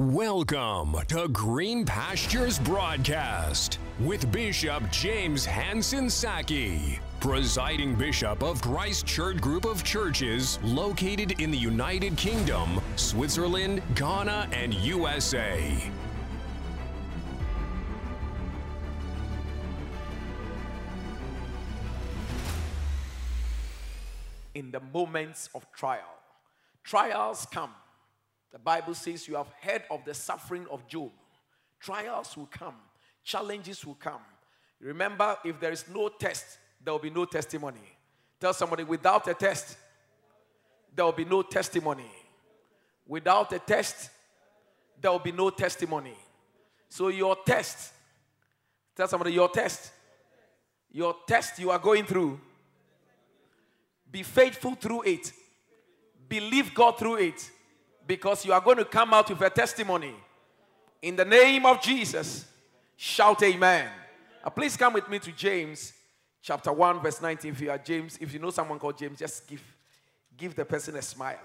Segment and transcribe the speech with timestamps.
[0.00, 9.38] Welcome to Green Pastures Broadcast with Bishop James Hanson Saki, presiding bishop of Christ Church
[9.38, 15.90] Group of Churches located in the United Kingdom, Switzerland, Ghana, and USA.
[24.54, 26.18] in the moments of trial.
[26.84, 27.72] Trials come.
[28.52, 31.10] The Bible says you have heard of the suffering of Job.
[31.80, 32.74] Trials will come,
[33.22, 34.20] challenges will come.
[34.80, 37.80] Remember, if there is no test, there will be no testimony.
[38.40, 39.76] Tell somebody, without a test,
[40.94, 42.10] there will be no testimony.
[43.06, 44.10] Without a test,
[45.00, 46.14] there will be no testimony.
[46.88, 47.92] So, your test,
[48.96, 49.92] tell somebody, your test,
[50.90, 52.40] your test you are going through
[54.10, 55.32] be faithful through it.
[56.28, 57.50] Believe God through it.
[58.08, 60.14] Because you are going to come out with a testimony.
[61.00, 62.44] In the name of Jesus,
[62.96, 63.88] shout amen.
[64.42, 65.92] Uh, please come with me to James
[66.42, 67.52] chapter 1, verse 19.
[67.52, 69.62] If you are James, if you know someone called James, just give,
[70.36, 71.38] give the person a smile.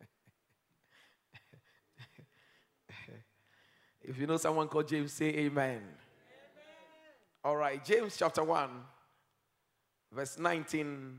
[4.02, 5.48] if you know someone called James, say amen.
[5.48, 5.82] amen.
[7.42, 8.70] All right, James chapter 1
[10.12, 11.18] verse 19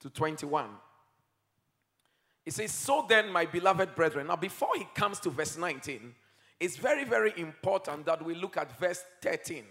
[0.00, 0.68] to 21.
[2.50, 4.26] It says, So then, my beloved brethren.
[4.26, 6.12] Now, before he comes to verse 19,
[6.58, 9.62] it's very, very important that we look at verse 13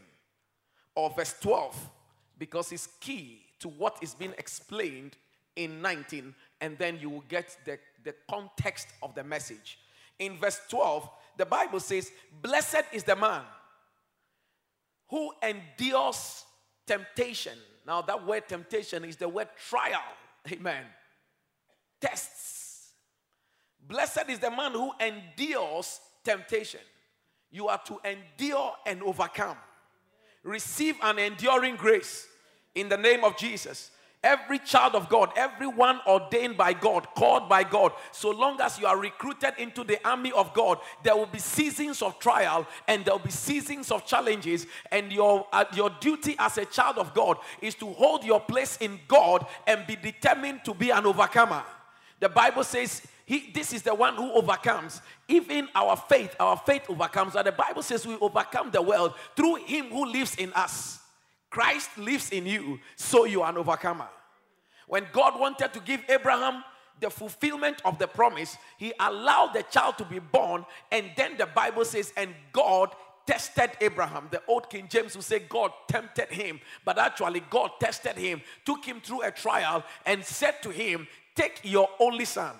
[0.95, 1.89] or verse 12
[2.37, 5.17] because it's key to what is being explained
[5.57, 9.77] in 19, and then you will get the, the context of the message.
[10.17, 12.09] In verse 12, the Bible says,
[12.41, 13.41] Blessed is the man
[15.09, 16.45] who endures
[16.87, 20.03] temptation now, that word temptation is the word trial.
[20.51, 20.85] Amen.
[21.99, 22.58] Tests.
[23.89, 26.79] Blessed is the man who endures temptation.
[27.51, 29.57] You are to endure and overcome.
[30.43, 32.27] Receive an enduring grace
[32.75, 33.89] in the name of Jesus.
[34.21, 38.85] Every child of God, everyone ordained by God, called by God, so long as you
[38.85, 43.13] are recruited into the army of God, there will be seasons of trial and there
[43.13, 44.67] will be seasons of challenges.
[44.91, 48.77] And your, uh, your duty as a child of God is to hold your place
[48.81, 51.63] in God and be determined to be an overcomer.
[52.19, 55.03] The Bible says, he, this is the one who overcomes.
[55.27, 57.35] Even our faith, our faith overcomes.
[57.35, 60.97] And the Bible says we overcome the world through him who lives in us.
[61.51, 64.07] Christ lives in you, so you are an overcomer.
[64.87, 66.63] When God wanted to give Abraham
[66.99, 71.45] the fulfillment of the promise, he allowed the child to be born, and then the
[71.45, 72.95] Bible says, and God
[73.27, 74.27] tested Abraham.
[74.31, 78.83] The old King James will say God tempted him, but actually, God tested him, took
[78.83, 82.55] him through a trial, and said to him, Take your only son,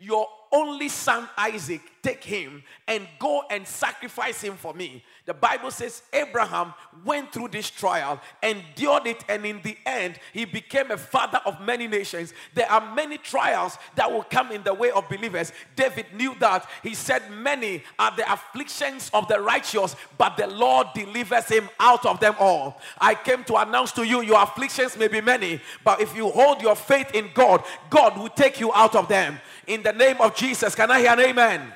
[0.00, 5.04] your only son Isaac, take him and go and sacrifice him for me.
[5.26, 6.74] The Bible says Abraham
[7.04, 11.60] went through this trial, endured it, and in the end, he became a father of
[11.60, 12.32] many nations.
[12.54, 15.52] There are many trials that will come in the way of believers.
[15.76, 16.68] David knew that.
[16.82, 22.06] He said, Many are the afflictions of the righteous, but the Lord delivers him out
[22.06, 22.80] of them all.
[23.00, 26.62] I came to announce to you your afflictions may be many, but if you hold
[26.62, 29.38] your faith in God, God will take you out of them.
[29.66, 31.70] In the name of Jesus, can I hear an amen?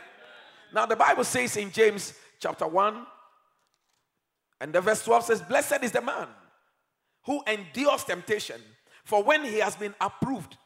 [0.73, 3.07] Now, the Bible says in James chapter 1,
[4.59, 6.29] and the verse 12 says, Blessed is the man
[7.27, 8.59] who endures temptation,
[9.05, 10.57] for when he has been approved.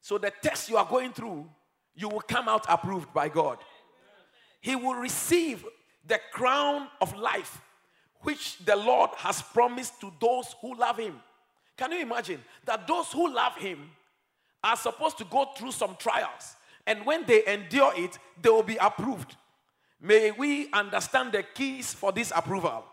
[0.00, 1.48] So, the test you are going through,
[1.94, 3.58] you will come out approved by God.
[4.60, 5.64] He will receive
[6.04, 7.60] the crown of life
[8.22, 11.20] which the Lord has promised to those who love him.
[11.76, 13.88] Can you imagine that those who love him
[14.64, 16.55] are supposed to go through some trials,
[16.86, 19.36] and when they endure it, they will be approved.
[20.00, 22.84] May we understand the keys for this approval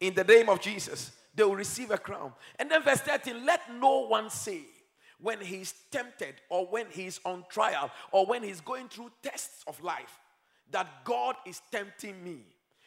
[0.00, 1.12] in the name of Jesus.
[1.34, 2.32] They will receive a crown.
[2.58, 4.62] And then, verse 13 let no one say
[5.20, 9.82] when he's tempted or when he's on trial or when he's going through tests of
[9.82, 10.18] life
[10.70, 12.38] that God is tempting me.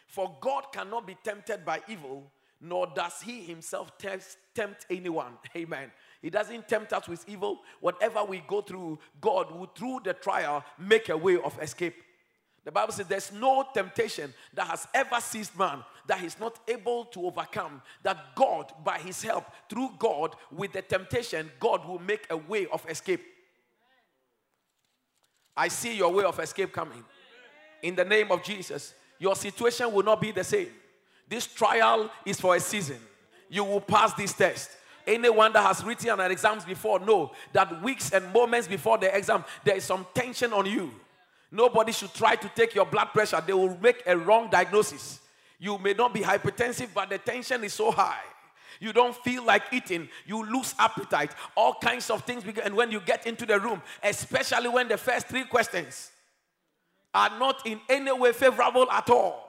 [0.08, 5.34] For God cannot be tempted by evil, nor does he himself tempt anyone.
[5.56, 5.92] Amen.
[6.22, 7.60] He doesn't tempt us with evil.
[7.80, 11.96] Whatever we go through, God will, through the trial, make a way of escape.
[12.66, 17.06] The Bible says there's no temptation that has ever seized man that he's not able
[17.06, 17.82] to overcome.
[18.04, 22.68] That God, by his help, through God, with the temptation, God will make a way
[22.68, 23.22] of escape.
[25.56, 27.04] I see your way of escape coming.
[27.82, 30.70] In the name of Jesus, your situation will not be the same.
[31.28, 32.98] This trial is for a season.
[33.50, 34.72] You will pass this test.
[35.10, 39.44] Anyone that has written an exams before know that weeks and moments before the exam,
[39.64, 40.92] there is some tension on you
[41.52, 45.20] Nobody should try to take your blood pressure, they will make a wrong diagnosis.
[45.58, 48.22] You may not be hypertensive, but the tension is so high.
[48.80, 50.08] You don't feel like eating.
[50.26, 51.32] You lose appetite.
[51.58, 52.44] All kinds of things.
[52.64, 56.12] And when you get into the room, especially when the first three questions
[57.14, 59.49] are not in any way favorable at all,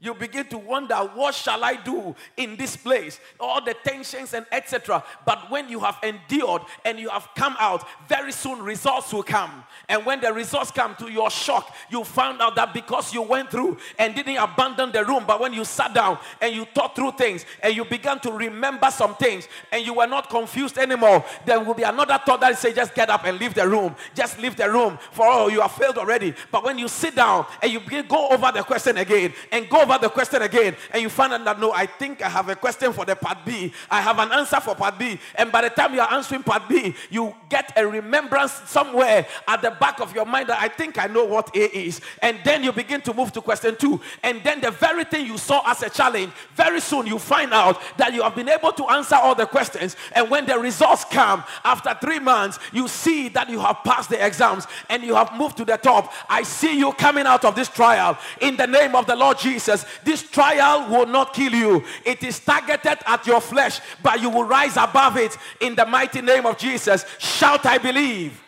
[0.00, 3.20] you begin to wonder what shall i do in this place?
[3.38, 7.86] All the tensions and etc but when you have endured and you have come out
[8.08, 9.64] very soon results will come.
[9.88, 13.50] And when the results come to your shock you found out that because you went
[13.50, 17.12] through and didn't abandon the room but when you sat down and you thought through
[17.12, 21.60] things and you began to remember some things and you were not confused anymore there
[21.60, 23.94] will be another thought that say just get up and leave the room.
[24.14, 24.98] Just leave the room.
[25.12, 26.34] For all you have failed already.
[26.50, 29.82] But when you sit down and you begin go over the question again and go
[29.90, 32.56] over the question again and you find out that no, I think I have a
[32.56, 33.72] question for the part B.
[33.90, 35.18] I have an answer for part B.
[35.34, 39.62] And by the time you are answering part B, you get a remembrance somewhere at
[39.62, 42.00] the back of your mind that I think I know what A is.
[42.22, 44.00] And then you begin to move to question two.
[44.22, 47.80] And then the very thing you saw as a challenge, very soon you find out
[47.96, 49.96] that you have been able to answer all the questions.
[50.12, 54.24] And when the results come after three months, you see that you have passed the
[54.24, 56.12] exams and you have moved to the top.
[56.28, 59.79] I see you coming out of this trial in the name of the Lord Jesus.
[60.04, 61.84] This trial will not kill you.
[62.04, 66.22] It is targeted at your flesh, but you will rise above it in the mighty
[66.22, 67.04] name of Jesus.
[67.18, 68.42] Shout, I believe.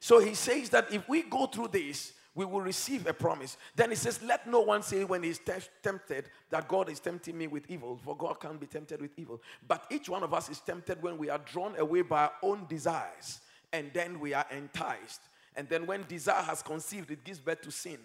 [0.00, 3.56] So he says that if we go through this, we will receive a promise.
[3.76, 5.52] Then he says, Let no one say when he's te-
[5.82, 9.42] tempted that God is tempting me with evil, for God can't be tempted with evil.
[9.68, 12.66] But each one of us is tempted when we are drawn away by our own
[12.68, 13.40] desires,
[13.72, 15.20] and then we are enticed.
[15.54, 17.98] And then when desire has conceived, it gives birth to sin.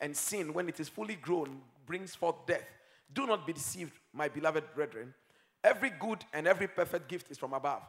[0.00, 2.68] And sin, when it is fully grown, brings forth death.
[3.12, 5.12] Do not be deceived, my beloved brethren.
[5.64, 7.82] Every good and every perfect gift is from above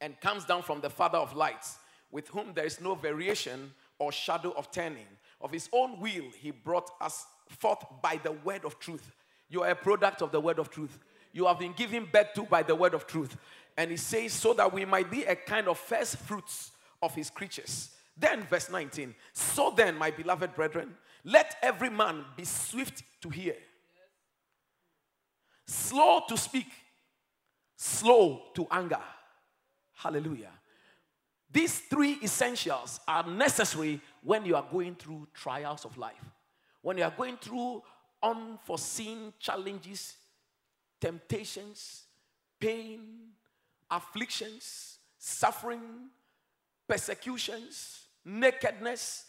[0.00, 1.78] and comes down from the Father of lights,
[2.12, 5.06] with whom there is no variation or shadow of turning.
[5.40, 9.10] Of his own will, he brought us forth by the word of truth.
[9.48, 10.98] You are a product of the word of truth.
[11.32, 13.36] You have been given birth to by the word of truth.
[13.76, 16.72] And he says, so that we might be a kind of first fruits
[17.02, 17.90] of his creatures.
[18.16, 19.14] Then, verse 19.
[19.32, 20.94] So then, my beloved brethren,
[21.26, 23.56] let every man be swift to hear,
[25.66, 26.68] slow to speak,
[27.76, 29.00] slow to anger.
[29.92, 30.52] Hallelujah.
[31.50, 36.14] These three essentials are necessary when you are going through trials of life.
[36.80, 37.82] When you are going through
[38.22, 40.16] unforeseen challenges,
[41.00, 42.04] temptations,
[42.60, 43.30] pain,
[43.90, 46.10] afflictions, suffering,
[46.86, 49.24] persecutions, nakedness,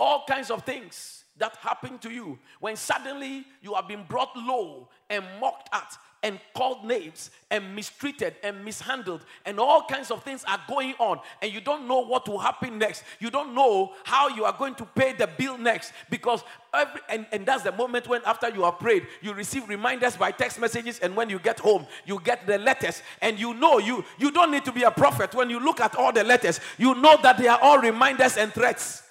[0.00, 4.88] all kinds of things that happened to you when suddenly you have been brought low
[5.10, 10.44] and mocked at and called names and mistreated and mishandled and all kinds of things
[10.46, 13.02] are going on and you don't know what will happen next.
[13.18, 17.26] You don't know how you are going to pay the bill next because every and,
[17.32, 21.00] and that's the moment when after you have prayed you receive reminders by text messages
[21.00, 24.52] and when you get home you get the letters and you know you you don't
[24.52, 25.34] need to be a prophet.
[25.34, 28.52] When you look at all the letters you know that they are all reminders and
[28.52, 29.01] threats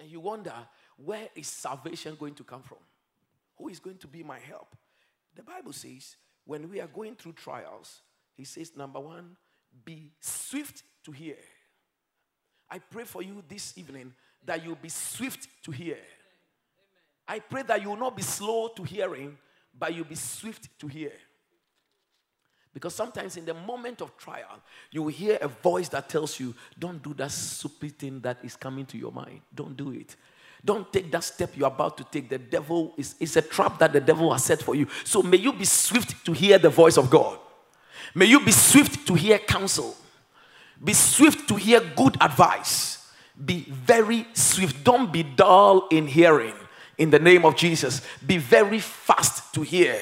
[0.00, 0.54] and you wonder,
[0.96, 2.78] where is salvation going to come from?
[3.58, 4.74] Who is going to be my help?
[5.36, 8.00] The Bible says, when we are going through trials,
[8.34, 9.36] he says, number one,
[9.84, 11.36] be swift to hear.
[12.68, 14.14] I pray for you this evening
[14.44, 15.98] that you'll be swift to hear.
[17.28, 19.36] I pray that you will not be slow to hearing,
[19.78, 21.12] but you'll be swift to hear.
[22.72, 24.60] Because sometimes in the moment of trial,
[24.90, 28.54] you will hear a voice that tells you, don't do that stupid thing that is
[28.56, 29.40] coming to your mind.
[29.54, 30.14] Don't do it.
[30.64, 32.28] Don't take that step you're about to take.
[32.28, 34.86] The devil is it's a trap that the devil has set for you.
[35.04, 37.38] So may you be swift to hear the voice of God.
[38.14, 39.96] May you be swift to hear counsel.
[40.82, 43.10] Be swift to hear good advice.
[43.42, 44.84] Be very swift.
[44.84, 46.54] Don't be dull in hearing.
[46.98, 49.98] In the name of Jesus, be very fast to hear.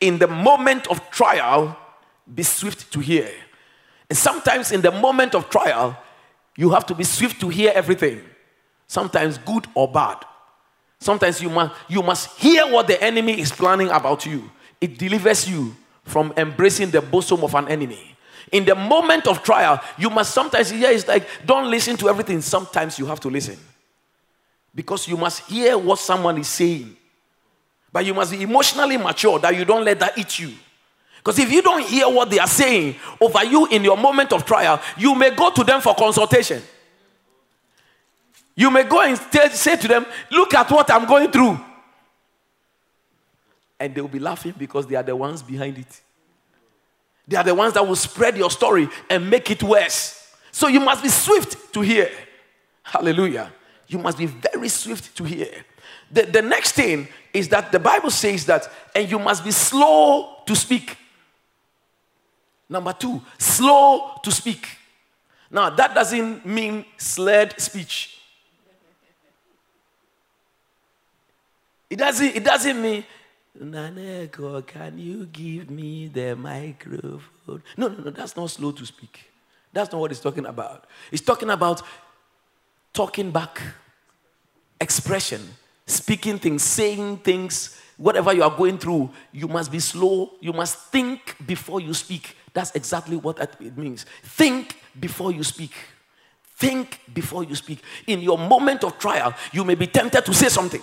[0.00, 1.76] In the moment of trial,
[2.34, 3.30] be swift to hear.
[4.08, 5.98] And sometimes in the moment of trial,
[6.56, 8.20] you have to be swift to hear everything.
[8.86, 10.24] Sometimes good or bad.
[10.98, 14.50] Sometimes you must, you must hear what the enemy is planning about you.
[14.80, 18.16] It delivers you from embracing the bosom of an enemy.
[18.50, 22.40] In the moment of trial, you must sometimes hear it's like, don't listen to everything.
[22.40, 23.58] Sometimes you have to listen.
[24.74, 26.96] Because you must hear what someone is saying.
[27.92, 30.52] But you must be emotionally mature that you don't let that eat you.
[31.28, 34.46] Because if you don't hear what they are saying over you in your moment of
[34.46, 36.62] trial, you may go to them for consultation.
[38.56, 39.18] You may go and
[39.52, 41.60] say to them, Look at what I'm going through.
[43.78, 46.00] And they will be laughing because they are the ones behind it.
[47.26, 50.34] They are the ones that will spread your story and make it worse.
[50.50, 52.10] So you must be swift to hear.
[52.82, 53.52] Hallelujah.
[53.86, 55.50] You must be very swift to hear.
[56.10, 58.66] The, the next thing is that the Bible says that,
[58.96, 60.96] and you must be slow to speak.
[62.68, 64.66] Number two, slow to speak.
[65.50, 68.18] Now, that doesn't mean slurred speech.
[71.88, 73.04] It doesn't, it doesn't mean,
[73.58, 77.62] Naneko, can you give me the microphone?
[77.76, 79.30] No, no, no, that's not slow to speak.
[79.72, 80.86] That's not what he's talking about.
[81.10, 81.82] He's talking about
[82.92, 83.60] talking back,
[84.80, 85.40] expression,
[85.86, 90.32] speaking things, saying things, whatever you are going through, you must be slow.
[90.40, 92.36] You must think before you speak.
[92.58, 94.04] That's exactly what it means.
[94.24, 95.70] Think before you speak.
[96.56, 97.80] Think before you speak.
[98.08, 100.82] In your moment of trial, you may be tempted to say something.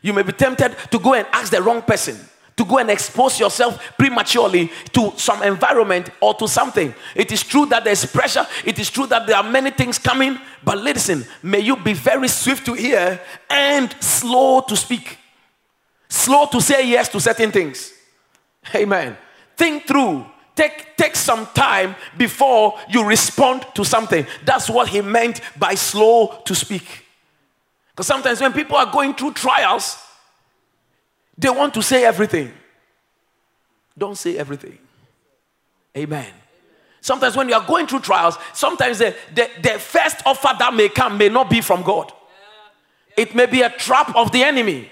[0.00, 2.16] You may be tempted to go and ask the wrong person
[2.56, 6.94] to go and expose yourself prematurely to some environment or to something.
[7.16, 10.38] It is true that there's pressure, it is true that there are many things coming,
[10.62, 15.18] but listen, may you be very swift to hear and slow to speak,
[16.08, 17.92] slow to say yes to certain things.
[18.72, 19.16] Amen.
[19.56, 20.26] Think through.
[20.62, 24.24] Take, take some time before you respond to something.
[24.44, 27.04] That's what he meant by slow to speak.
[27.90, 29.98] Because sometimes when people are going through trials,
[31.36, 32.52] they want to say everything.
[33.98, 34.78] Don't say everything.
[35.96, 36.32] Amen.
[37.00, 40.88] Sometimes when you are going through trials, sometimes the, the, the first offer that may
[40.88, 42.12] come may not be from God.
[43.16, 44.88] It may be a trap of the enemy.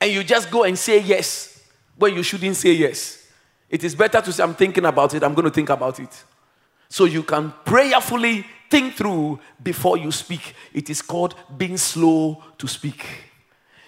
[0.00, 1.62] And you just go and say yes
[1.96, 3.22] when you shouldn't say yes.
[3.68, 6.24] It is better to say, I'm thinking about it, I'm going to think about it.
[6.88, 10.54] So you can prayerfully think through before you speak.
[10.72, 13.04] It is called being slow to speak.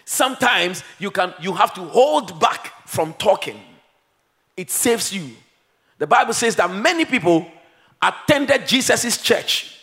[0.04, 3.61] Sometimes you can you have to hold back from talking.
[4.56, 5.30] It saves you.
[5.99, 7.47] The Bible says that many people
[8.00, 9.77] attended Jesus' church.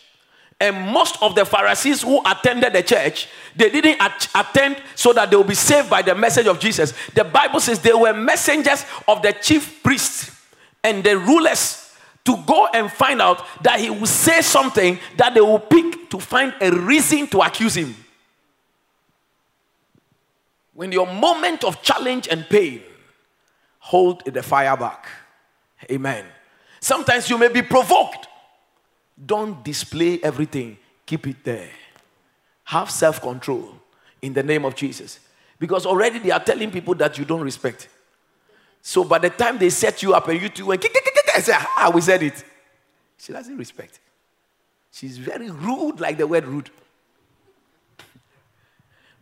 [0.59, 5.29] And most of the Pharisees who attended the church, they didn't at- attend so that
[5.29, 6.93] they will be saved by the message of Jesus.
[7.13, 10.31] The Bible says they were messengers of the chief priests
[10.83, 11.81] and the rulers
[12.23, 16.19] to go and find out that he will say something that they will pick to
[16.19, 17.95] find a reason to accuse him.
[20.73, 22.81] When your moment of challenge and pain,
[23.79, 25.07] hold the fire back.
[25.91, 26.25] Amen.
[26.79, 28.27] Sometimes you may be provoked.
[29.23, 31.69] Don't display everything, keep it there.
[32.65, 33.75] Have self control
[34.21, 35.19] in the name of Jesus.
[35.59, 37.87] Because already they are telling people that you don't respect.
[38.81, 40.85] So by the time they set you up and you two went,
[41.33, 42.43] I say, ah, we said it.
[43.17, 43.99] She doesn't respect.
[44.91, 46.69] She's very rude, like the word rude.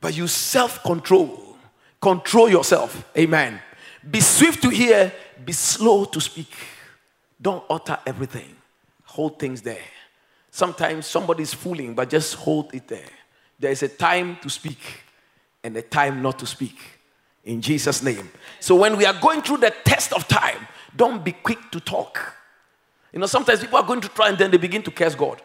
[0.01, 1.55] But you self control.
[2.01, 3.09] Control yourself.
[3.17, 3.62] Amen.
[4.09, 5.13] Be swift to hear,
[5.45, 6.51] be slow to speak.
[7.41, 8.55] Don't utter everything.
[9.13, 9.77] Hold things there.
[10.50, 13.12] Sometimes somebody's fooling, but just hold it there.
[13.60, 14.79] There is a time to speak
[15.63, 16.79] and a time not to speak.
[17.46, 18.32] In Jesus' name.
[18.60, 22.36] So when we are going through the test of time, don't be quick to talk.
[23.12, 25.43] You know, sometimes people are going to try and then they begin to curse God.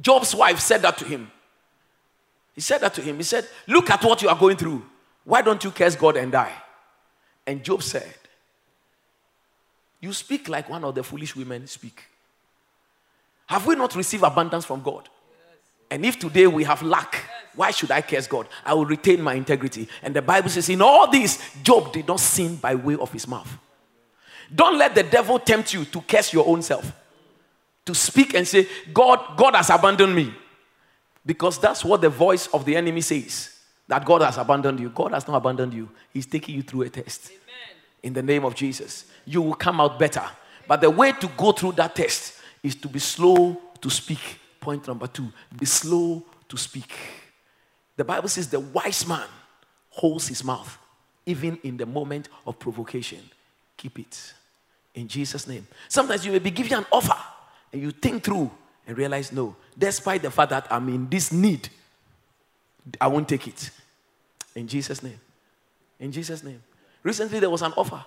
[0.00, 1.32] Job's wife said that to him.
[2.54, 3.16] He said that to him.
[3.16, 4.84] He said, Look at what you are going through.
[5.24, 6.52] Why don't you curse God and die?
[7.44, 8.14] And Job said,
[10.00, 12.04] You speak like one of the foolish women speak.
[13.50, 15.08] Have we not received abundance from God?
[15.90, 17.24] And if today we have lack,
[17.56, 18.46] why should I curse God?
[18.64, 19.88] I will retain my integrity.
[20.04, 23.26] And the Bible says, in all this, Job did not sin by way of his
[23.26, 23.50] mouth.
[24.54, 26.92] Don't let the devil tempt you to curse your own self.
[27.86, 30.32] To speak and say, God, God has abandoned me.
[31.26, 33.52] Because that's what the voice of the enemy says.
[33.88, 34.90] That God has abandoned you.
[34.90, 35.88] God has not abandoned you.
[36.12, 37.30] He's taking you through a test.
[37.30, 37.76] Amen.
[38.04, 39.06] In the name of Jesus.
[39.24, 40.22] You will come out better.
[40.68, 44.38] But the way to go through that test is to be slow to speak.
[44.60, 46.92] Point number two be slow to speak.
[47.96, 49.26] The Bible says the wise man
[49.90, 50.78] holds his mouth
[51.26, 53.20] even in the moment of provocation.
[53.76, 54.34] Keep it
[54.94, 55.66] in Jesus' name.
[55.88, 57.16] Sometimes you may be given an offer
[57.72, 58.50] and you think through
[58.86, 61.68] and realize, no, despite the fact that I'm in this need,
[63.00, 63.70] I won't take it.
[64.54, 65.20] In Jesus' name.
[65.98, 66.62] In Jesus' name.
[67.02, 68.04] Recently, there was an offer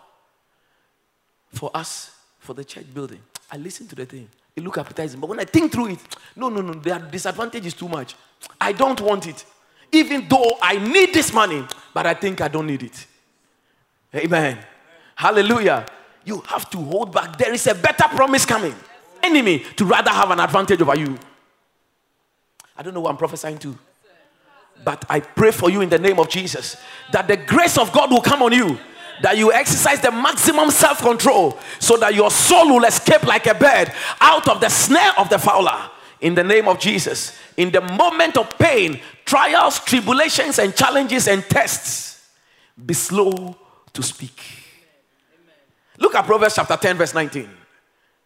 [1.53, 3.21] for us for the church building.
[3.51, 4.27] I listened to the thing.
[4.55, 5.19] It looked appetizing.
[5.19, 5.99] But when I think through it,
[6.35, 8.15] no, no, no, the disadvantage is too much.
[8.59, 9.45] I don't want it.
[9.91, 13.07] Even though I need this money, but I think I don't need it.
[14.15, 14.59] Amen.
[15.15, 15.85] Hallelujah.
[16.25, 17.37] You have to hold back.
[17.37, 18.75] There is a better promise coming.
[19.21, 21.17] Enemy to rather have an advantage over you.
[22.75, 23.77] I don't know what I'm prophesying to.
[24.83, 26.77] But I pray for you in the name of Jesus
[27.11, 28.77] that the grace of God will come on you
[29.21, 33.53] that you exercise the maximum self control so that your soul will escape like a
[33.53, 35.89] bird out of the snare of the fowler.
[36.21, 41.43] In the name of Jesus, in the moment of pain, trials, tribulations, and challenges and
[41.43, 42.29] tests,
[42.85, 43.55] be slow
[43.91, 44.41] to speak.
[45.99, 47.49] Look at Proverbs chapter 10, verse 19.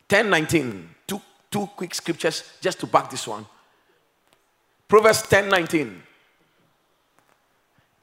[0.07, 0.89] 10 19.
[1.05, 3.45] Two, two quick scriptures just to back this one.
[4.87, 6.03] Proverbs 10 19.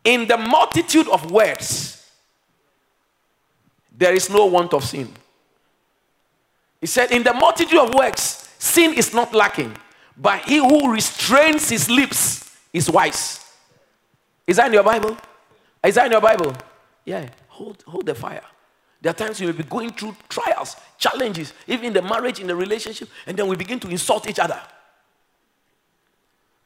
[0.04, 2.03] In the multitude of words,
[3.96, 5.08] there is no want of sin.
[6.80, 9.76] He said, In the multitude of works, sin is not lacking,
[10.16, 13.40] but he who restrains his lips is wise.
[14.46, 15.16] Is that in your Bible?
[15.82, 16.54] Is that in your Bible?
[17.04, 18.42] Yeah, hold, hold the fire.
[19.00, 22.46] There are times you will be going through trials, challenges, even in the marriage, in
[22.46, 24.60] the relationship, and then we begin to insult each other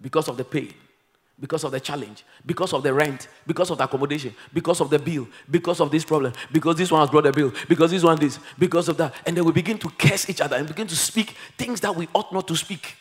[0.01, 0.73] because of the pain,
[1.41, 4.99] because of the challenge, because of the rent, because of the accommodation, because of the
[4.99, 8.19] bill, because of this problem, because this one has brought a bill, because this one
[8.19, 9.15] this, because of that.
[9.25, 12.09] And then we begin to curse each other and begin to speak things that we
[12.13, 12.97] ought not to speak.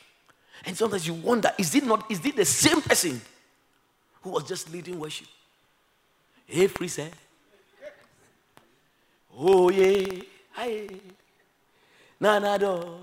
[0.66, 3.22] And sometimes you wonder, is it not, is it the same person
[4.22, 5.28] who was just leading worship?
[6.46, 6.90] Hey, free eh?
[6.90, 7.12] said.
[9.40, 10.22] Oh yeah,
[10.56, 10.88] hey,
[12.20, 12.98] na na do,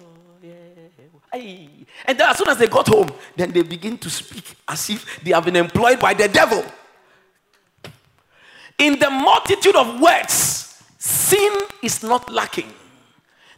[1.33, 5.21] And then as soon as they got home, then they begin to speak as if
[5.23, 6.65] they have been employed by the devil.
[8.79, 12.73] In the multitude of words, sin is not lacking.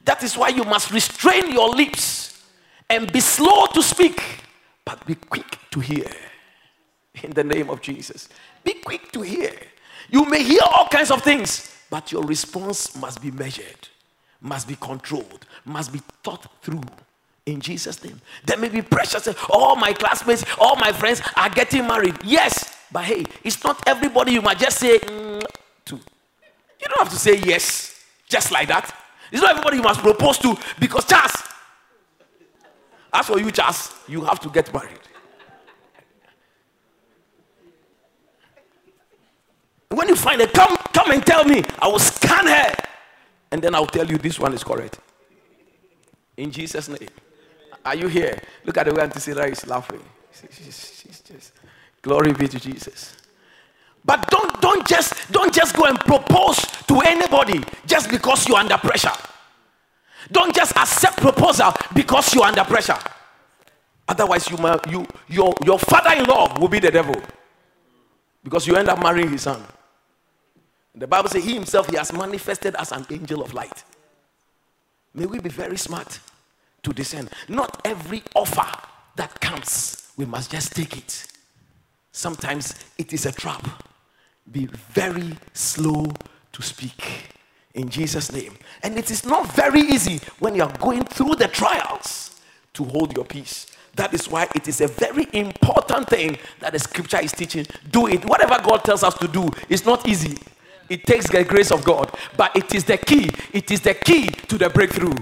[0.05, 2.45] That is why you must restrain your lips
[2.89, 4.23] and be slow to speak,
[4.85, 6.11] but be quick to hear.
[7.23, 8.29] In the name of Jesus,
[8.63, 9.53] be quick to hear.
[10.11, 13.89] You may hear all kinds of things, but your response must be measured,
[14.41, 16.83] must be controlled, must be thought through.
[17.47, 18.21] In Jesus' name.
[18.45, 19.35] There may be pressure.
[19.51, 22.17] All my classmates, all my friends are getting married.
[22.25, 25.43] Yes, but hey, it's not everybody you might just say mm,
[25.85, 25.95] to.
[25.95, 28.93] You don't have to say yes just like that.
[29.31, 31.33] It's not everybody you must propose to because Charles.
[33.13, 34.99] As for you, Charles, you have to get married.
[39.89, 41.63] When you find it, come, come and tell me.
[41.79, 42.75] I will scan her.
[43.51, 44.99] And then I'll tell you this one is correct.
[46.37, 47.09] In Jesus' name.
[47.85, 48.39] Are you here?
[48.65, 50.03] Look at the way Auntie Sarah is laughing.
[50.33, 51.53] She's, she's just
[52.03, 53.17] glory be to Jesus.
[54.05, 58.77] But don't, don't just don't just go and propose to anybody just because you're under
[58.79, 59.13] pressure.
[60.31, 62.99] Don't just accept proposal because you're under pressure.
[64.09, 67.15] Otherwise, you, you your, your father-in-law will be the devil.
[68.43, 69.65] Because you end up marrying his son.
[70.97, 73.85] The Bible says he himself he has manifested as an angel of light.
[75.15, 76.19] May we be very smart
[76.83, 77.29] to discern.
[77.49, 78.67] Not every offer
[79.17, 81.27] that comes, we must just take it.
[82.13, 83.85] Sometimes it is a trap.
[84.51, 86.07] Be very slow
[86.53, 87.35] to speak
[87.75, 88.57] in Jesus' name.
[88.83, 92.41] And it is not very easy when you are going through the trials
[92.73, 93.67] to hold your peace.
[93.97, 97.67] That is why it is a very important thing that the scripture is teaching.
[97.91, 98.25] Do it.
[98.25, 100.39] Whatever God tells us to do, it's not easy.
[100.89, 103.31] It takes the grace of God, but it is the key.
[103.53, 105.15] It is the key to the breakthrough.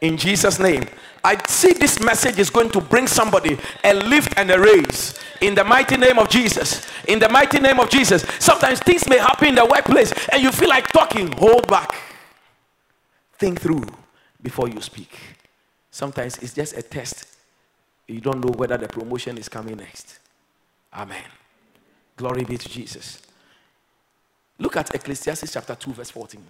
[0.00, 0.86] In Jesus' name.
[1.22, 5.54] I see this message is going to bring somebody a lift and a raise in
[5.54, 6.86] the mighty name of Jesus.
[7.06, 8.24] In the mighty name of Jesus.
[8.38, 11.30] Sometimes things may happen in the workplace and you feel like talking.
[11.32, 11.94] Hold back.
[13.34, 13.84] Think through
[14.42, 15.10] before you speak.
[15.90, 17.26] Sometimes it's just a test.
[18.06, 20.18] You don't know whether the promotion is coming next.
[20.94, 21.24] Amen.
[22.16, 23.22] Glory be to Jesus.
[24.60, 26.46] Look at Ecclesiastes chapter 2, verse 14.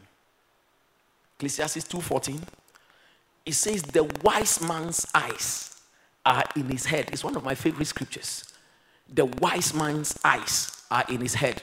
[1.38, 2.42] Ecclesiastes 2:14.
[3.46, 5.80] It says, The wise man's eyes
[6.26, 7.08] are in his head.
[7.12, 8.52] It's one of my favorite scriptures.
[9.08, 11.62] The wise man's eyes are in his head.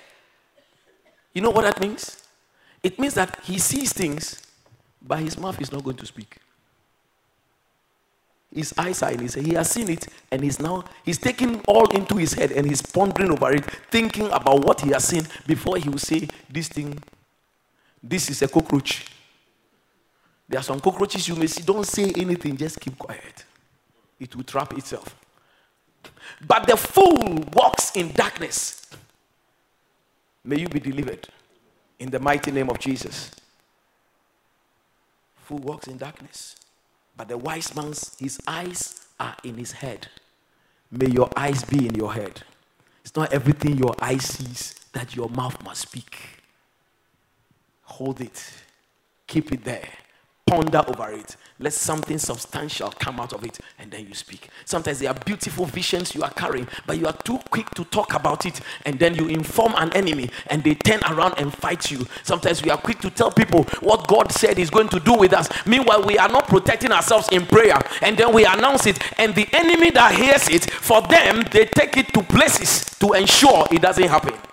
[1.34, 2.24] You know what that means?
[2.82, 4.42] It means that he sees things,
[5.06, 6.38] but his mouth is not going to speak.
[8.58, 9.46] His eyes are in his head.
[9.46, 12.82] He has seen it, and he's now he's taking all into his head and he's
[12.82, 16.98] pondering over it, thinking about what he has seen before he will say, This thing,
[18.02, 19.06] this is a cockroach.
[20.50, 23.46] There are some cockroaches you may see, don't say anything, just keep quiet.
[24.20, 25.16] It will trap itself.
[26.44, 28.90] But the fool walks in darkness.
[30.44, 31.28] May you be delivered
[32.00, 33.30] in the mighty name of Jesus.
[35.44, 36.56] Fool walks in darkness.
[37.18, 40.08] But the wise man's, his eyes are in his head.
[40.92, 42.44] May your eyes be in your head.
[43.04, 46.18] It's not everything your eye sees that your mouth must speak.
[47.84, 48.52] Hold it,
[49.26, 49.90] keep it there
[50.48, 51.36] ponder over it.
[51.60, 54.50] Let something substantial come out of it, and then you speak.
[54.66, 58.14] Sometimes there are beautiful visions you are carrying, but you are too quick to talk
[58.14, 62.06] about it, and then you inform an enemy, and they turn around and fight you.
[62.24, 65.34] Sometimes we are quick to tell people what God said is going to do with
[65.34, 65.50] us.
[65.66, 69.48] Meanwhile, we are not protecting ourselves in prayer, and then we announce it, and the
[69.54, 74.08] enemy that hears it, for them, they take it to places to ensure it doesn't
[74.08, 74.47] happen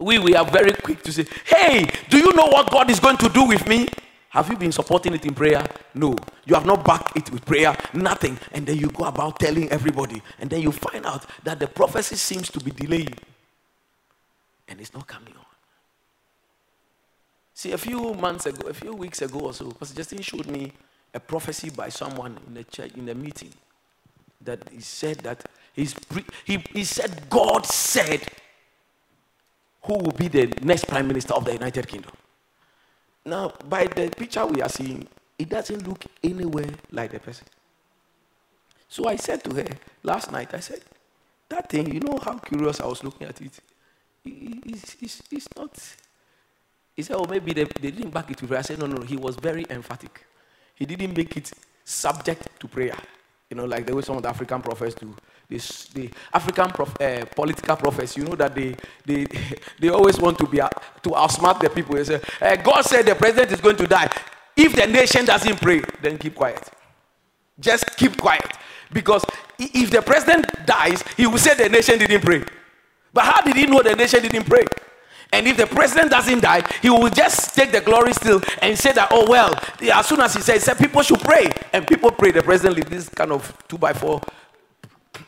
[0.00, 3.18] we, we are very quick to say, Hey, do you know what God is going
[3.18, 3.86] to do with me?
[4.30, 5.64] Have you been supporting it in prayer?
[5.94, 6.16] No.
[6.46, 8.38] You have not backed it with prayer, nothing.
[8.52, 10.22] And then you go about telling everybody.
[10.38, 13.14] And then you find out that the prophecy seems to be delaying.
[14.68, 15.44] And it's not coming on.
[17.54, 20.72] See, a few months ago, a few weeks ago or so, Pastor Justin showed me
[21.12, 23.52] a prophecy by someone in the church, in the meeting,
[24.40, 25.94] that he said that he's
[26.44, 28.22] he, he said, God said
[29.82, 32.12] who will be the next prime minister of the United Kingdom.
[33.24, 35.06] Now, by the picture we are seeing,
[35.38, 37.46] it doesn't look anywhere like the person.
[38.88, 39.66] So I said to her
[40.02, 40.80] last night, I said,
[41.48, 43.58] that thing, you know how curious I was looking at it?
[44.24, 45.70] It's, it's, it's not.
[46.94, 48.58] He said, oh, maybe they, they didn't back it with prayer.
[48.58, 50.26] I said, no, no, he was very emphatic.
[50.74, 51.50] He didn't make it
[51.84, 52.96] subject to prayer.
[53.48, 55.14] You know, like the way some of the African prophets do
[55.50, 59.26] this, the African prof, uh, political prophets, you know that they, they,
[59.80, 60.68] they always want to be uh,
[61.02, 61.96] to outsmart the people.
[61.96, 64.08] They say, uh, God said the president is going to die.
[64.56, 66.70] If the nation doesn't pray, then keep quiet.
[67.58, 68.46] Just keep quiet.
[68.92, 69.24] Because
[69.58, 72.44] if the president dies, he will say the nation didn't pray.
[73.12, 74.64] But how did he know the nation didn't pray?
[75.32, 78.92] And if the president doesn't die, he will just take the glory still and say
[78.92, 81.48] that, oh, well, as soon as he he people should pray.
[81.72, 82.32] And people pray.
[82.32, 84.20] The president leaves this kind of two by four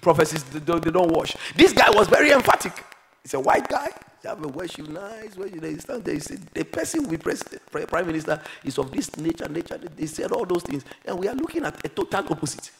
[0.02, 1.34] prophecies, they don't, wash.
[1.56, 2.84] This guy was very emphatic.
[3.22, 3.88] He's a white guy.
[4.20, 5.36] He have a worship nice.
[5.36, 6.14] Worship, they stand there.
[6.14, 9.78] He said, the person we prime minister is of this nature, nature.
[9.78, 10.84] They said all those things.
[11.06, 12.70] And we are looking at a total opposite.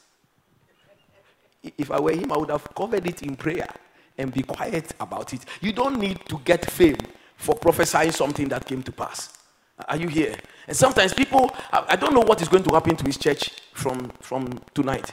[1.78, 3.68] If I were him, I would have covered it in prayer
[4.18, 5.44] and be quiet about it.
[5.60, 6.98] You don't need to get fame
[7.36, 9.32] for prophesying something that came to pass.
[9.88, 10.36] Are you here?
[10.68, 14.10] And sometimes people, I don't know what is going to happen to his church from,
[14.20, 15.12] from tonight.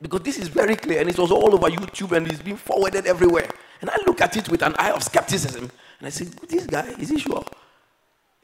[0.00, 3.06] Because this is very clear and it was all over YouTube and it's being forwarded
[3.06, 3.48] everywhere.
[3.80, 6.86] And I look at it with an eye of skepticism and I say, This guy,
[6.98, 7.44] is he sure?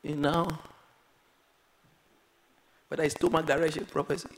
[0.03, 0.49] You know,
[2.89, 4.29] whether it's stomach direction prophecy.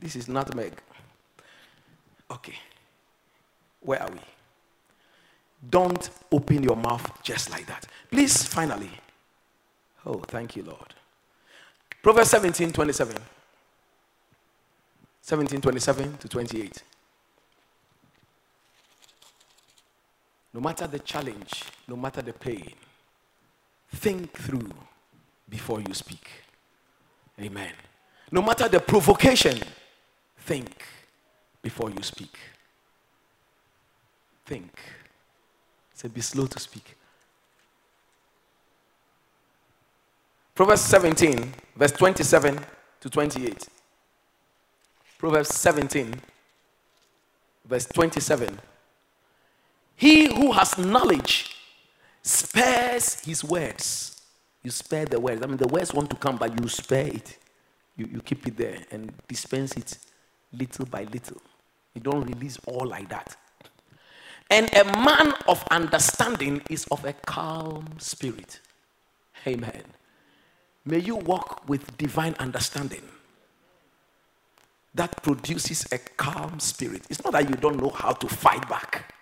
[0.00, 0.72] This is not Meg.
[2.30, 2.54] Okay.
[3.80, 4.18] Where are we?
[5.70, 7.86] Don't open your mouth just like that.
[8.10, 8.90] Please, finally.
[10.04, 10.94] Oh, thank you, Lord.
[12.02, 13.16] Proverbs 17 27.
[15.22, 16.82] 17, 27 to 28.
[20.52, 22.74] No matter the challenge, no matter the pain,
[23.94, 24.70] think through
[25.48, 26.28] before you speak.
[27.40, 27.72] Amen.
[28.30, 29.58] No matter the provocation,
[30.40, 30.84] think
[31.62, 32.36] before you speak.
[34.44, 34.72] Think.
[35.94, 36.96] Say, be slow to speak.
[40.54, 42.58] Proverbs 17, verse 27
[43.00, 43.68] to 28.
[45.22, 46.14] Proverbs 17,
[47.64, 48.58] verse 27.
[49.94, 51.56] He who has knowledge
[52.22, 54.20] spares his words.
[54.64, 55.40] You spare the words.
[55.40, 57.38] I mean, the words want to come, but you spare it.
[57.96, 59.96] You, you keep it there and dispense it
[60.52, 61.40] little by little.
[61.94, 63.36] You don't release all like that.
[64.50, 68.58] And a man of understanding is of a calm spirit.
[69.46, 69.84] Amen.
[70.84, 73.02] May you walk with divine understanding
[74.94, 77.02] that produces a calm spirit.
[77.08, 79.14] It's not that you don't know how to fight back,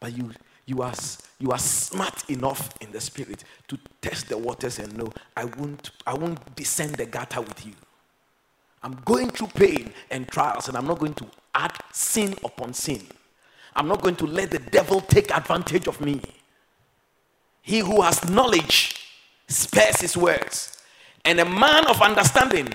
[0.00, 0.32] but you,
[0.66, 0.94] you, are,
[1.38, 5.90] you are smart enough in the spirit to test the waters and know I won't,
[6.06, 7.72] I won't descend the gutter with you.
[8.82, 13.02] I'm going through pain and trials, and I'm not going to add sin upon sin.
[13.74, 16.20] I'm not going to let the devil take advantage of me.
[17.62, 19.04] He who has knowledge
[19.48, 20.82] spares his words,
[21.24, 22.68] and a man of understanding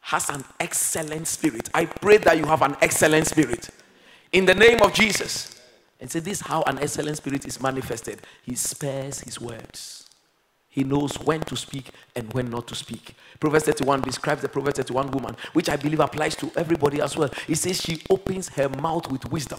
[0.00, 1.68] has an excellent spirit.
[1.74, 3.70] I pray that you have an excellent spirit.
[4.32, 5.60] In the name of Jesus.
[6.00, 8.22] And say, This is how an excellent spirit is manifested.
[8.42, 10.08] He spares his words.
[10.68, 13.14] He knows when to speak and when not to speak.
[13.40, 17.30] Proverbs 31 describes the Proverbs 31 woman, which I believe applies to everybody as well.
[17.48, 19.58] It says she opens her mouth with wisdom.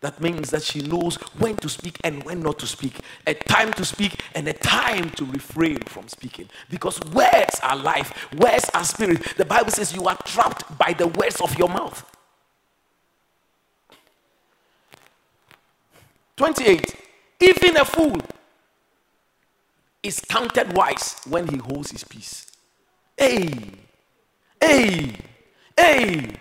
[0.00, 3.72] That means that she knows when to speak and when not to speak, a time
[3.74, 6.48] to speak and a time to refrain from speaking.
[6.70, 9.22] Because words are life, words are spirit.
[9.36, 12.04] The Bible says you are trapped by the words of your mouth.
[16.36, 16.96] 28.
[17.40, 18.16] Even a fool
[20.02, 22.46] is counted wise when he holds his peace.
[23.18, 23.50] Hey,
[24.60, 25.14] hey,
[25.76, 26.36] hey.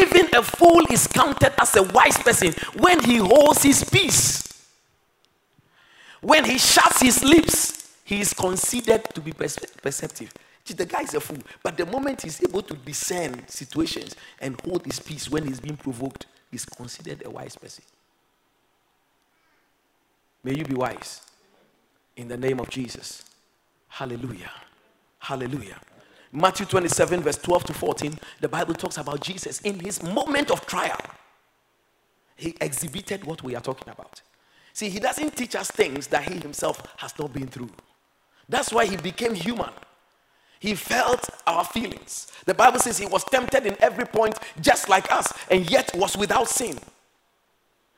[0.00, 4.66] Even a fool is counted as a wise person when he holds his peace.
[6.20, 10.32] When he shuts his lips, he is considered to be perceptive.
[10.66, 14.86] The guy is a fool, but the moment he's able to discern situations and hold
[14.86, 17.84] his peace when he's being provoked, he's considered a wise person.
[20.42, 21.20] May you be wise
[22.16, 23.24] in the name of Jesus.
[23.88, 24.50] Hallelujah.
[25.18, 25.78] Hallelujah.
[26.34, 30.66] Matthew 27, verse 12 to 14, the Bible talks about Jesus in his moment of
[30.66, 31.00] trial.
[32.34, 34.20] He exhibited what we are talking about.
[34.72, 37.70] See, he doesn't teach us things that he himself has not been through.
[38.48, 39.70] That's why he became human.
[40.58, 42.32] He felt our feelings.
[42.46, 46.16] The Bible says he was tempted in every point, just like us, and yet was
[46.16, 46.78] without sin.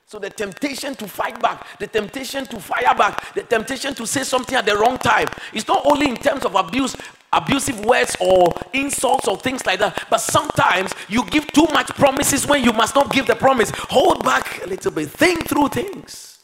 [0.09, 4.23] So the temptation to fight back, the temptation to fire back, the temptation to say
[4.23, 6.97] something at the wrong time is not only in terms of abuse,
[7.33, 12.47] abusive words or insults or things like that, but sometimes you give too much promises
[12.47, 13.73] when you must not give the promise.
[13.75, 16.38] Hold back a little bit, think through things.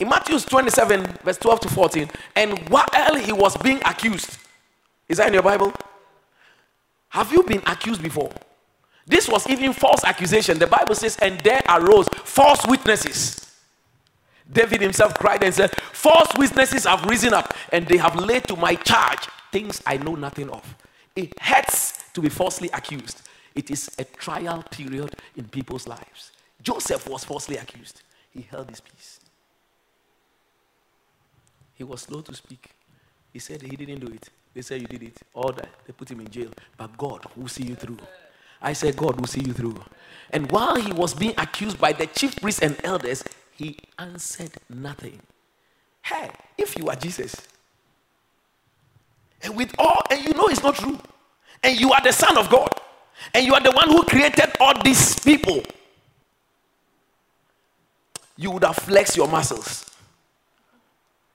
[0.00, 4.36] In Matthew 27, verse 12 to 14, and while he was being accused,
[5.08, 5.72] is that in your Bible?
[7.10, 8.32] Have you been accused before?
[9.08, 10.58] This was even false accusation.
[10.58, 13.56] The Bible says, and there arose false witnesses.
[14.50, 18.56] David himself cried and said, False witnesses have risen up, and they have laid to
[18.56, 20.62] my charge things I know nothing of.
[21.16, 23.22] It hurts to be falsely accused.
[23.54, 26.32] It is a trial period in people's lives.
[26.62, 28.02] Joseph was falsely accused.
[28.30, 29.20] He held his peace.
[31.74, 32.70] He was slow to speak.
[33.32, 34.28] He said he didn't do it.
[34.54, 35.16] They said you did it.
[35.34, 35.68] All that.
[35.86, 36.50] They put him in jail.
[36.76, 37.98] But God will see you through.
[38.60, 39.80] I said, God will see you through.
[40.30, 45.20] And while he was being accused by the chief priests and elders, he answered nothing.
[46.02, 47.36] Hey, if you are Jesus,
[49.42, 50.98] and with all, and you know it's not true,
[51.62, 52.68] and you are the Son of God,
[53.34, 55.62] and you are the one who created all these people,
[58.36, 59.84] you would have flexed your muscles.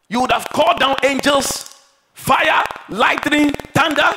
[0.07, 1.75] You would have called down angels,
[2.13, 4.09] fire, lightning, thunder.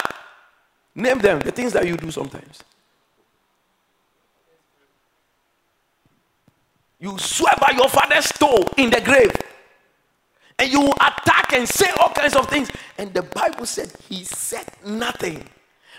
[0.95, 2.63] Name them, the things that you do sometimes.
[6.99, 9.33] You swear by your father's toe in the grave.
[10.59, 12.71] And you attack and say all kinds of things.
[12.97, 15.45] And the Bible said he said nothing.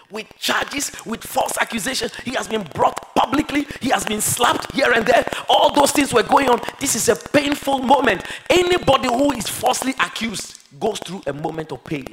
[0.10, 4.94] With charges, with false accusations, he has been brought publicly, he has been slapped here
[4.94, 5.26] and there.
[5.50, 6.62] All those things were going on.
[6.80, 8.24] This is a painful moment.
[8.50, 12.08] Anybody who is falsely accused goes through a moment of pain.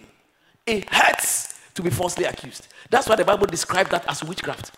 [0.67, 2.67] It hurts to be falsely accused.
[2.91, 4.73] That's why the Bible described that as witchcraft.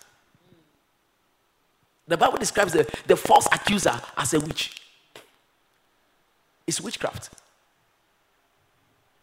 [2.08, 4.80] The Bible describes the, the false accuser as a witch.
[6.66, 7.30] It's witchcraft.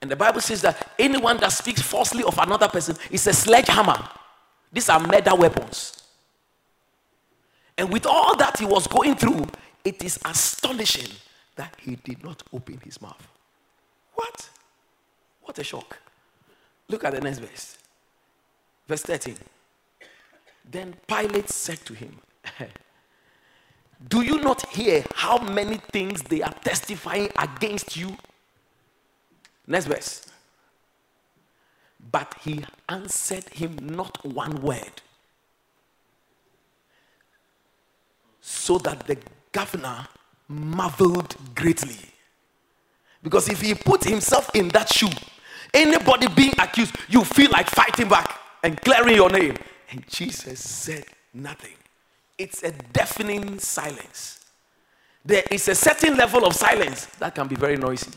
[0.01, 3.97] And the Bible says that anyone that speaks falsely of another person is a sledgehammer.
[4.71, 6.03] These are murder weapons.
[7.77, 9.47] And with all that he was going through,
[9.83, 11.09] it is astonishing
[11.55, 13.27] that he did not open his mouth.
[14.13, 14.49] What?
[15.41, 15.97] What a shock.
[16.89, 17.77] Look at the next verse.
[18.87, 19.37] Verse 13.
[20.69, 22.19] Then Pilate said to him,
[24.08, 28.15] Do you not hear how many things they are testifying against you?
[29.65, 30.27] Next verse.
[32.12, 35.01] But he answered him not one word.
[38.41, 39.17] So that the
[39.53, 40.06] governor
[40.49, 41.97] marveled greatly.
[43.21, 45.10] Because if he put himself in that shoe,
[45.73, 49.56] anybody being accused, you feel like fighting back and clearing your name.
[49.91, 51.75] And Jesus said nothing
[52.37, 54.39] it's a deafening silence.
[55.25, 58.11] There is a certain level of silence that can be very noisy.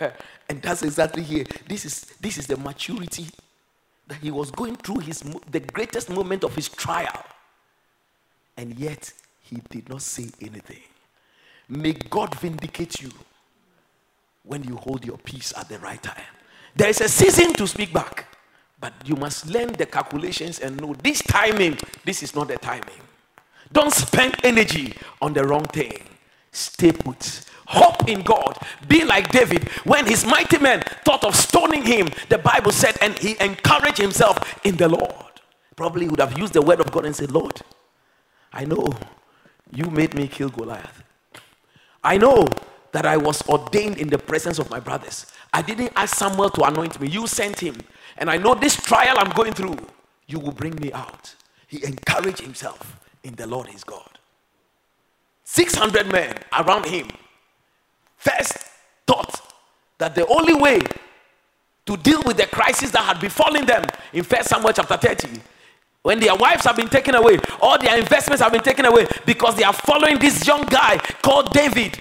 [0.48, 1.44] and that's exactly here.
[1.66, 3.26] This is, this is the maturity
[4.06, 7.24] that he was going through his, the greatest moment of his trial.
[8.56, 10.82] And yet, he did not say anything.
[11.68, 13.10] May God vindicate you
[14.42, 16.22] when you hold your peace at the right time.
[16.74, 18.26] There is a season to speak back.
[18.80, 23.00] But you must learn the calculations and know this timing, this is not the timing.
[23.72, 26.00] Don't spend energy on the wrong thing.
[26.52, 27.44] Stay put.
[27.66, 28.56] Hope in God.
[28.86, 29.68] Be like David.
[29.84, 34.58] When his mighty men thought of stoning him, the Bible said, and he encouraged himself
[34.64, 35.12] in the Lord.
[35.76, 37.60] Probably would have used the word of God and said, Lord,
[38.52, 38.94] I know
[39.70, 41.02] you made me kill Goliath.
[42.02, 42.46] I know
[42.92, 45.26] that I was ordained in the presence of my brothers.
[45.52, 47.76] I didn't ask Samuel to anoint me, you sent him.
[48.16, 49.76] And I know this trial I'm going through,
[50.26, 51.34] you will bring me out.
[51.66, 54.18] He encouraged himself in the Lord his God.
[55.44, 57.08] 600 men around him,
[58.16, 58.58] first
[59.06, 59.40] thought
[59.98, 60.80] that the only way
[61.86, 65.40] to deal with the crisis that had befallen them in 1 Samuel chapter 30
[66.02, 69.56] when their wives have been taken away, all their investments have been taken away because
[69.56, 72.00] they are following this young guy called David,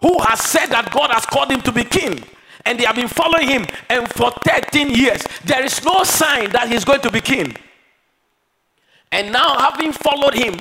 [0.00, 2.22] who has said that God has called him to be king.
[2.66, 6.68] And they have been following him, and for 13 years, there is no sign that
[6.68, 7.56] he's going to be king.
[9.10, 10.56] And now, having followed him,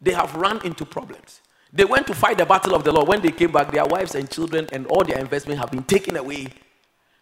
[0.00, 1.40] they have run into problems.
[1.72, 3.08] They went to fight the battle of the Lord.
[3.08, 6.16] When they came back, their wives and children and all their investment have been taken
[6.16, 6.48] away.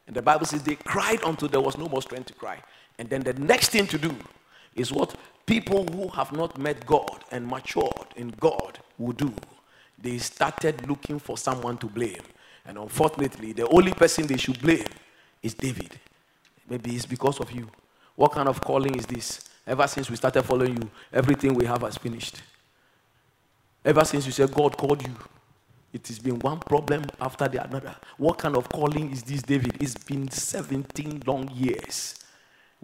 [0.07, 2.63] And the Bible says they cried until there was no more strength to cry.
[2.99, 4.15] And then the next thing to do
[4.75, 5.17] is what
[5.47, 9.35] people who have not met God and matured in God will do.
[10.05, 12.21] They started looking for someone to blame.
[12.67, 14.85] And unfortunately, the only person they should blame
[15.43, 15.99] is David.
[16.69, 17.71] Maybe it's because of you.
[18.15, 19.49] What kind of calling is this?
[19.67, 22.43] Ever since we started following you, everything we have has finished.
[23.83, 25.15] Ever since you said God called you,
[25.91, 27.97] it has been one problem after the another.
[28.19, 29.79] What kind of calling is this, David?
[29.81, 32.24] It's been 17 long years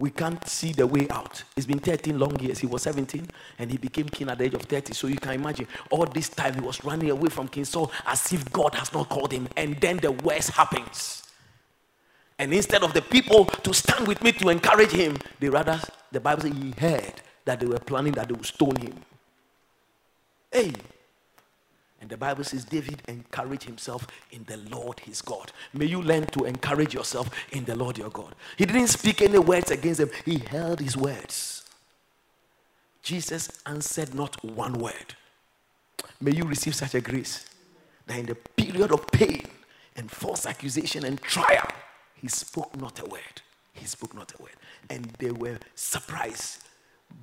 [0.01, 1.43] we can't see the way out.
[1.55, 2.57] It's been 13 long years.
[2.57, 3.27] He was 17
[3.59, 4.93] and he became king at the age of 30.
[4.93, 8.33] So you can imagine all this time he was running away from King Saul as
[8.33, 9.47] if God has not called him.
[9.55, 11.21] And then the worst happens.
[12.39, 15.79] And instead of the people to stand with me to encourage him, they rather,
[16.11, 17.13] the Bible says he heard
[17.45, 18.95] that they were planning that they would stone him.
[20.51, 20.73] Hey,
[22.01, 25.51] and the Bible says David encouraged himself in the Lord his God.
[25.71, 28.33] May you learn to encourage yourself in the Lord your God.
[28.57, 31.63] He didn't speak any words against them, he held his words.
[33.03, 35.15] Jesus answered not one word.
[36.19, 37.45] May you receive such a grace
[38.07, 39.45] that in the period of pain
[39.95, 41.67] and false accusation and trial,
[42.15, 43.41] he spoke not a word.
[43.73, 44.55] He spoke not a word.
[44.89, 46.63] And they were surprised.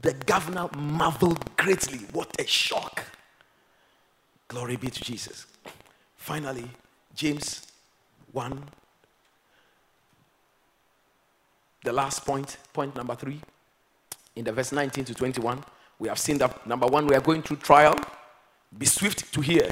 [0.02, 1.98] The governor marveled greatly.
[2.12, 3.04] What a shock.
[4.48, 5.46] Glory be to Jesus.
[6.16, 6.68] Finally,
[7.14, 7.66] James
[8.32, 8.64] 1.
[11.84, 13.40] The last point, point number three,
[14.36, 15.62] in the verse 19 to 21.
[15.98, 17.94] We have seen that number one, we are going through trial.
[18.76, 19.70] Be swift to hear.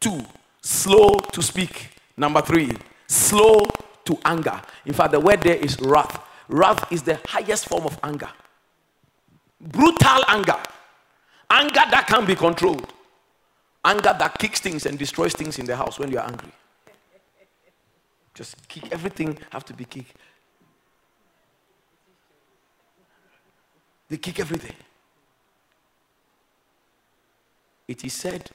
[0.00, 0.20] Two,
[0.60, 1.90] slow to speak.
[2.16, 2.72] Number three,
[3.06, 3.66] slow
[4.04, 4.60] to anger.
[4.86, 6.20] In fact, the word there is wrath.
[6.48, 8.28] Wrath is the highest form of anger.
[9.60, 10.58] Brutal anger.
[11.50, 12.93] Anger that can be controlled.
[13.84, 16.52] Anger that kicks things and destroys things in the house when you are angry.
[18.32, 20.16] Just kick everything have to be kicked.
[24.08, 24.76] They kick everything.
[27.86, 28.50] It is said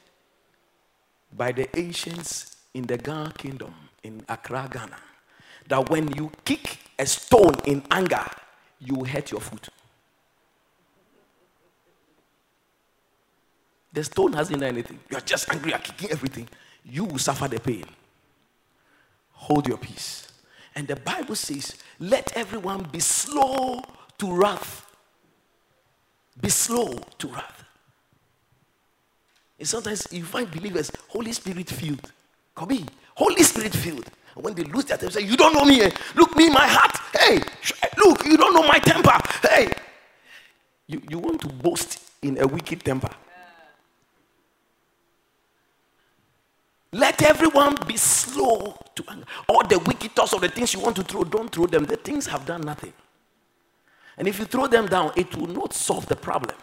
[1.36, 4.98] by the ancients in the Ghana kingdom in Accra, Ghana,
[5.68, 8.26] that when you kick a stone in anger,
[8.80, 9.70] you hurt your foot.
[13.92, 15.00] The stone hasn't done anything.
[15.10, 16.48] You are just angry, you are kicking everything.
[16.86, 17.86] You will suffer the pain.
[19.34, 20.28] Hold your peace.
[20.76, 23.82] And the Bible says, let everyone be slow
[24.18, 24.86] to wrath.
[26.40, 27.64] Be slow to wrath.
[29.58, 32.12] And sometimes you find believers, Holy Spirit filled.
[32.56, 34.10] Come in, Holy Spirit filled.
[34.36, 35.82] And when they lose their temper, say, You don't know me.
[35.82, 35.90] Eh?
[36.16, 36.98] Look me, my heart.
[37.20, 37.42] Hey,
[37.98, 39.18] look, you don't know my temper.
[39.42, 39.70] Hey.
[40.88, 43.10] You, you want to boast in a wicked temper.
[46.92, 49.26] Let everyone be slow to anger.
[49.48, 51.86] All the wicked thoughts of the things you want to throw, don't throw them.
[51.86, 52.94] The things have done nothing.
[54.18, 56.58] And if you throw them down, it will not solve the problem.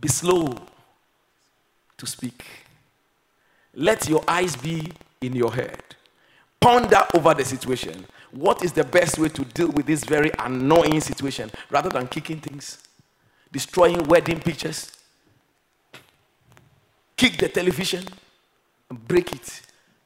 [0.00, 0.54] Be slow
[1.98, 2.44] to speak.
[3.74, 5.82] Let your eyes be in your head.
[6.60, 8.06] Ponder over the situation.
[8.30, 12.40] What is the best way to deal with this very annoying situation rather than kicking
[12.40, 12.78] things,
[13.50, 14.92] destroying wedding pictures,
[17.16, 18.04] kick the television?
[18.90, 19.62] Break it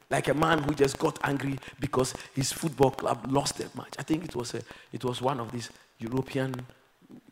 [0.09, 3.93] like a man who just got angry because his football club lost a match.
[3.97, 6.53] I think it was a, it was one of these European,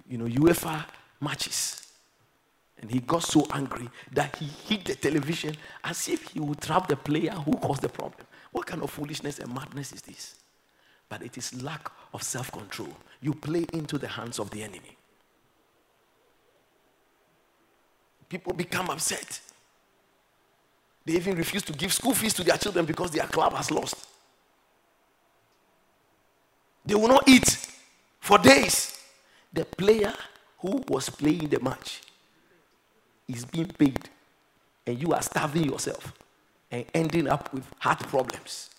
[0.07, 0.85] you know, UEFA
[1.19, 1.87] matches.
[2.81, 6.87] And he got so angry that he hit the television as if he would trap
[6.87, 8.25] the player who caused the problem.
[8.51, 10.35] What kind of foolishness and madness is this?
[11.09, 12.95] But it is lack of self control.
[13.21, 14.95] You play into the hands of the enemy.
[18.29, 19.41] People become upset.
[21.09, 23.95] They even refuse to give school fees to their children because their club has lost.
[26.85, 27.65] They will not eat
[28.19, 28.95] for days.
[29.51, 30.13] The player
[30.59, 32.03] who was playing the match
[33.27, 34.07] is being paid,
[34.85, 36.13] and you are starving yourself
[36.69, 38.69] and ending up with heart problems.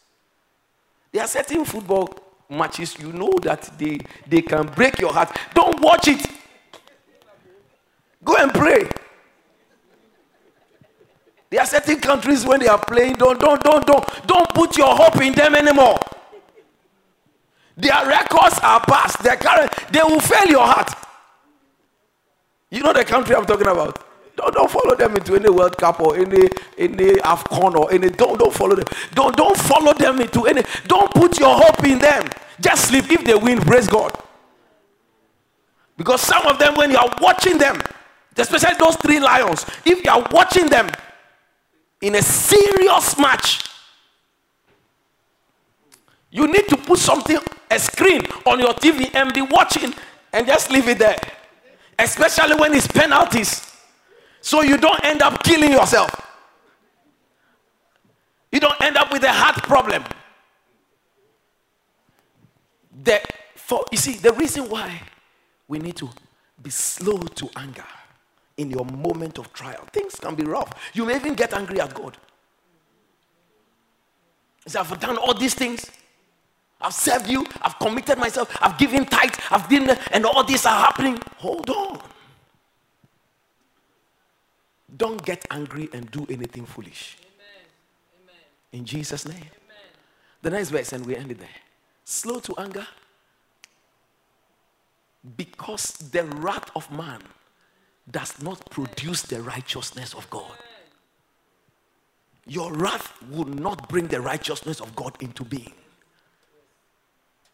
[1.11, 2.11] There are certain football
[2.49, 5.37] matches you know that they, they can break your heart.
[5.53, 6.25] Don't watch it.
[8.23, 8.89] Go and pray.
[11.51, 14.95] There are certain countries when they are playing, don't, don't, don't, don't, don't put your
[14.95, 15.99] hope in them anymore.
[17.77, 19.23] Their records are past.
[19.23, 20.95] Their current, they will fail your heart.
[22.71, 24.07] You know the country I'm talking about.
[24.37, 26.49] Don't, don't follow them into any World Cup or any
[26.79, 28.11] any AFCON or any.
[28.11, 28.87] Don't don't follow them.
[29.13, 30.63] Don't don't follow them into any.
[30.87, 32.29] Don't put your hope in them.
[32.61, 33.11] Just sleep.
[33.11, 34.13] If they win, praise God.
[35.97, 37.83] Because some of them, when you are watching them,
[38.37, 40.89] especially those three lions, if you are watching them
[42.01, 43.65] in a serious match,
[46.31, 47.39] you need to put something,
[47.71, 49.93] a screen on your TV and be watching
[50.33, 51.19] and just leave it there.
[51.99, 53.67] Especially when it's penalties.
[54.41, 56.11] So you don't end up killing yourself.
[58.51, 60.03] You don't end up with a heart problem.
[63.03, 63.21] The,
[63.55, 65.01] for, you see, the reason why
[65.69, 66.09] we need to
[66.63, 67.85] be slow to anger
[68.61, 69.85] in your moment of trial.
[69.93, 70.71] Things can be rough.
[70.93, 72.17] You may even get angry at God.
[74.67, 75.91] So I've done all these things.
[76.81, 77.47] I've served you.
[77.63, 78.55] I've committed myself.
[78.61, 79.35] I've given tithe.
[79.51, 81.19] I've given, and all these are happening.
[81.39, 82.01] Hold on.
[84.95, 87.17] Don't get angry and do anything foolish.
[87.23, 88.43] Amen.
[88.73, 89.37] In Jesus' name.
[89.37, 89.91] Amen.
[90.43, 91.49] The next verse, and we end it there.
[92.05, 92.87] Slow to anger,
[95.37, 97.23] because the wrath of man
[98.09, 100.53] does not produce the righteousness of God.
[102.47, 105.73] Your wrath will not bring the righteousness of God into being.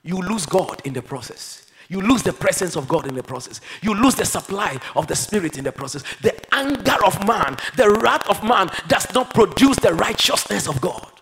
[0.02, 1.66] You lose God in the process.
[1.88, 3.60] You lose the presence of God in the process.
[3.82, 6.02] You lose the supply of the Spirit in the process.
[6.22, 11.12] The anger of man, the wrath of man does not produce the righteousness of God.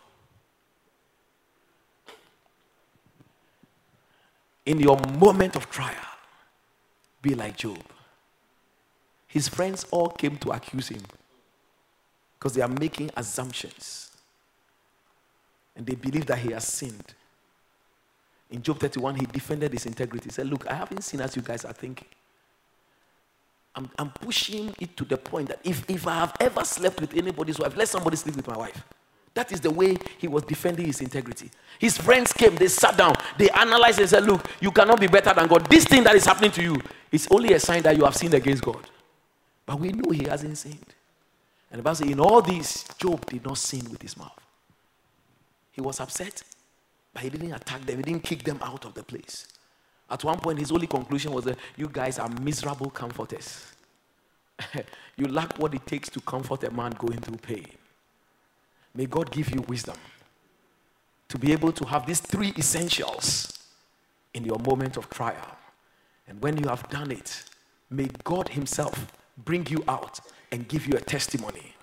[4.67, 5.95] In your moment of trial,
[7.21, 7.94] be like Job.
[9.35, 11.03] His friends all came to accuse him
[12.39, 14.13] because they are making assumptions
[15.75, 17.15] and they believe that he has sinned.
[18.49, 20.27] In Job 31, he defended his integrity.
[20.27, 22.07] He said, Look, I haven't seen as you guys are thinking.
[23.75, 27.17] I'm, I'm pushing it to the point that if, if I have ever slept with
[27.17, 28.85] anybody's wife, let somebody sleep with my wife.
[29.35, 31.51] That is the way he was defending his integrity.
[31.81, 35.35] His friends came, they sat down, they analyzed and said, Look, you cannot be better
[35.35, 35.69] than God.
[35.69, 36.81] This thing that is happening to you
[37.11, 38.89] is only a sign that you have sinned against God.
[39.67, 40.95] But we know he hasn't sinned.
[41.71, 44.39] And the Bible says, In all this, Job did not sin with his mouth.
[45.73, 46.43] He was upset,
[47.13, 49.49] but he didn't attack them, he didn't kick them out of the place.
[50.11, 53.67] At one point, his only conclusion was that you guys are miserable comforters.
[55.17, 57.67] you lack what it takes to comfort a man going through pain.
[58.95, 59.97] May God give you wisdom
[61.29, 63.59] to be able to have these three essentials
[64.35, 65.57] in your moment of trial.
[66.29, 67.45] And when you have done it,
[67.91, 69.07] may God Himself
[69.39, 70.21] bring you out
[70.53, 71.75] and give you a testimony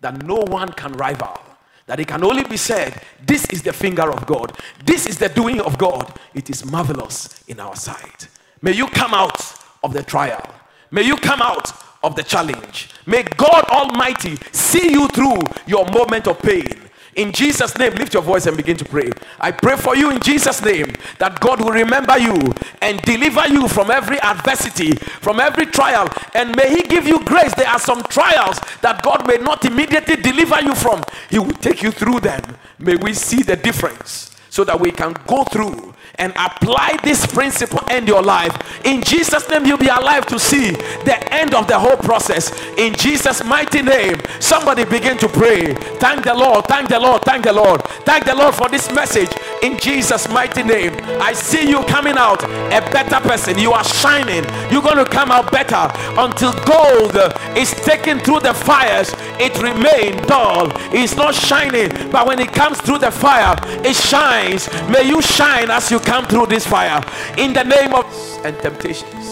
[0.00, 1.38] that no one can rival.
[1.86, 5.28] That it can only be said, This is the finger of God, this is the
[5.28, 6.12] doing of God.
[6.34, 8.28] It is marvelous in our sight.
[8.60, 9.40] May you come out
[9.84, 10.44] of the trial.
[10.90, 12.90] May you come out of the challenge.
[13.06, 16.85] May God Almighty see you through your moment of pain.
[17.16, 19.10] In Jesus' name, lift your voice and begin to pray.
[19.40, 22.52] I pray for you in Jesus' name that God will remember you
[22.82, 27.54] and deliver you from every adversity, from every trial, and may He give you grace.
[27.54, 31.82] There are some trials that God may not immediately deliver you from, He will take
[31.82, 32.42] you through them.
[32.78, 37.80] May we see the difference so that we can go through and apply this principle
[37.90, 38.56] in your life.
[38.86, 42.50] In Jesus' name, you'll be alive to see the end of the whole process.
[42.78, 45.74] In Jesus' mighty name, somebody begin to pray.
[45.98, 49.28] Thank the Lord, thank the Lord, thank the Lord, thank the Lord for this message.
[49.62, 53.58] In Jesus' mighty name, I see you coming out a better person.
[53.58, 54.44] You are shining.
[54.70, 57.16] You're going to come out better until gold
[57.56, 59.12] is taken through the fires.
[59.38, 60.72] It remains dull.
[60.94, 63.54] It's not shining, but when it comes through the fire,
[63.84, 64.45] it shines.
[64.46, 67.02] May you shine as you come through this fire.
[67.36, 68.04] In the name of
[68.44, 69.26] and temptations.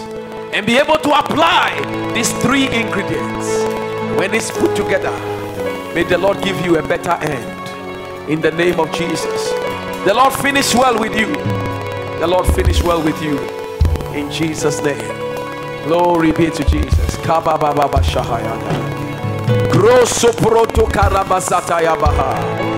[0.52, 3.46] And be able to apply these three ingredients.
[4.18, 5.12] When it's put together
[5.94, 8.30] may the lord give you a better end.
[8.30, 9.50] In the name of jesus.
[10.04, 11.32] The lord finish well with you.
[12.18, 13.38] The lord finish well with you.
[14.18, 14.98] In jesus name.
[15.84, 17.16] Glory be to jesus.
[19.70, 22.73] Grosso proto karabasata yabaha